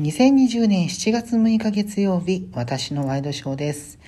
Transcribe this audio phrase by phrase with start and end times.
[0.00, 3.98] 2020年7月6日月曜日、私のワイドショーです。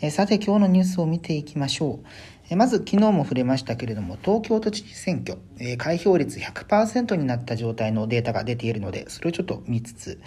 [0.00, 2.06] えさて今日のニュースを見ていきましょう。
[2.56, 10.20] まず昨日も触れましたけれども、東京都知事選挙、え開票率100%になった状態のデータが出ているので、それをちょっと見つつ、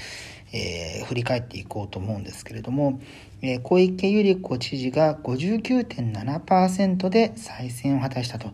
[0.54, 3.00] えー、振り返っていこうと思うんですけれども、
[3.42, 8.52] えー、小池百合子知事が59.7%で再選を果たしたと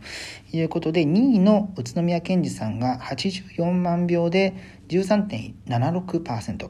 [0.53, 4.53] いうことで、2位の宇都宮健児さんが84万票で
[4.87, 6.69] 13.76%、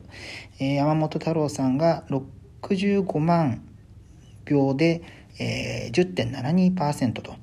[0.59, 3.61] えー、山本太郎さんが65万
[4.49, 5.03] 票で、
[5.39, 7.35] えー、10.72%と、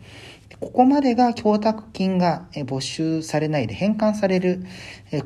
[0.60, 4.64] ここまでが供託金が没収されないで返還される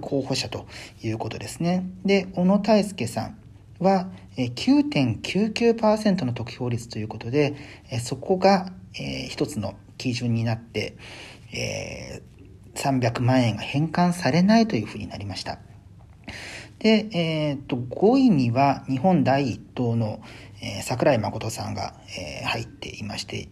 [0.01, 0.67] 候補者と
[1.03, 1.89] いうことですね。
[2.05, 3.39] で、小野泰輔さん
[3.79, 7.55] は9.99%の得票率ということで、
[8.03, 8.73] そこが
[9.29, 10.97] 一つの基準になって、
[12.75, 15.59] 300万円が返還されないというふうになりました。
[16.79, 20.21] で、えー、と5位には日本第一党の、
[20.63, 23.49] えー、桜井誠さんが、えー、入っていまして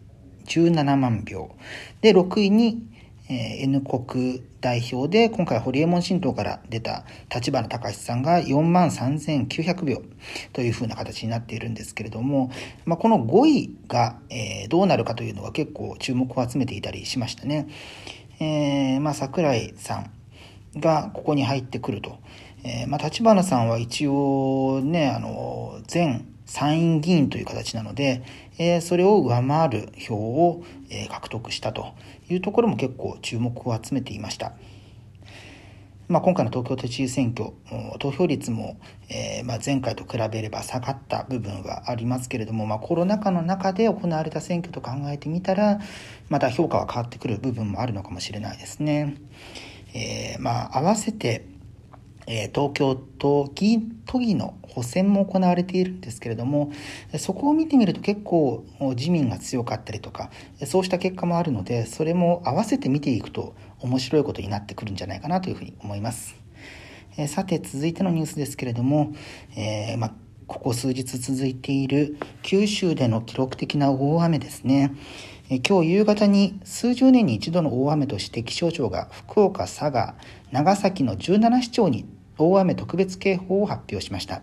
[0.47, 1.51] 17万票。
[2.01, 2.87] で、6位に、
[3.29, 7.05] えー、N 国代表で、今回、堀江門新党から出た
[7.35, 10.03] 立花隆さんが4万3900票
[10.53, 12.51] というふうな形になっているんですけれども、
[12.85, 17.67] まあ、この5位が、えー、どうなるかというのは結構注目を集めていたりしましたね。
[18.39, 20.11] えー、まあ、桜井さん
[20.79, 22.19] がここに入ってくると。
[22.69, 28.25] えー、まあ、立花さんは一応ね、あの、前参院議員という形なので、
[28.59, 31.95] えー、それを上回る票を、えー、獲得したと
[32.29, 34.55] いうところも結構注目を集めていました。
[36.09, 37.51] まあ、今回の東京都知事選挙、
[38.01, 38.79] 投票率も、
[39.09, 45.79] えー、まあ、前回と比べれば下がった部分はありますけれども、まあ、コロナ禍の中で行われた選挙と考えてみたら、
[46.29, 49.15] また評価は変わってくる部分もあるのかもしれないですね。
[49.95, 51.45] え、まあ、合わせて、
[52.27, 56.73] え東京都議都議の補選も行われているんですけれども
[57.19, 58.65] そこを見てみると結構
[58.97, 60.31] 自民が強かったりとか
[60.67, 66.37] そうした結果もあるのでそれも合わせて見ていくと面白いことになってくるんじゃないかなというふうに思います。
[67.19, 69.15] えさて続いてのニュースですけれども、
[69.57, 70.15] えー、ま
[70.47, 74.93] ここ数日続いている九州での記録的な大雨ですね。
[75.49, 80.17] 今日夕方に数十年に一度の大雨として気象庁が福岡、佐賀、
[80.51, 82.05] 長崎の17市町に
[82.39, 84.43] 大雨特別警報を発表しました。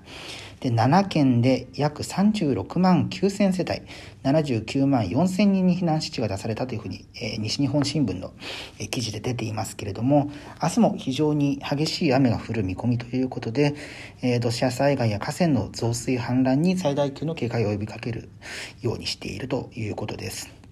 [0.63, 3.81] で、7県で約36万9000世帯、
[4.23, 8.31] 79万4000人に避難指示が出されたというふうに、えー、西日本新聞の、
[8.79, 13.75] えー、記事で出ていますけれども、明日も非常に激しい雨が降る見込みということで、
[14.21, 18.29] えー、土砂災害や河川の増水氾濫に最大級の警戒を呼びかける
[18.81, 20.62] ようにしているということです。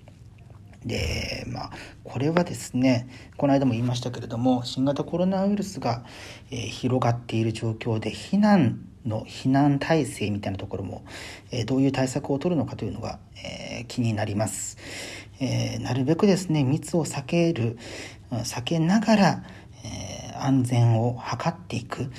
[0.86, 1.72] で、まあ、
[2.04, 6.04] これはですね、この間も言いましたけれども、新型コロナウイルスが、
[6.50, 11.04] えー、広がっている状況で、避難の避難体制みたいなところも、
[11.52, 14.78] えー、どういう対策を取るのかというのが、えー、気になります。
[15.40, 17.80] えなるべくですね、密を避ける、
[18.30, 19.44] 避けながら、
[20.44, 22.12] 安全を図っていく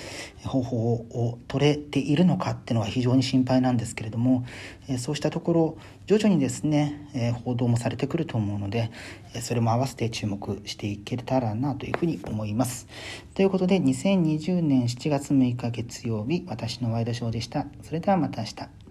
[0.44, 4.44] 方法を取れているのかっていうのは非常に心配なんですけれども、
[4.98, 8.90] そうしたところ徐々にですね報道もされてくると思うので
[9.40, 12.86] それも合わせて注目していけたらなというふうに思います。
[13.34, 17.66] ということで2020年7月6日月曜日私のワイドショーでした。
[17.82, 18.81] それではまた明日。